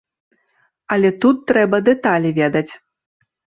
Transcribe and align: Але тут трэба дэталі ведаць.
Але 0.95 1.11
тут 1.27 1.37
трэба 1.53 1.77
дэталі 1.91 2.35
ведаць. 2.41 2.67